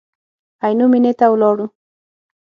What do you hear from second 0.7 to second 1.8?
مېنې ته ولاړو.